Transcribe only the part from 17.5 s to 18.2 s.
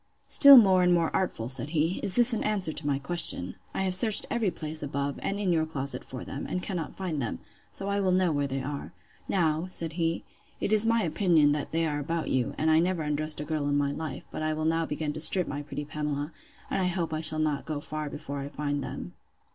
go far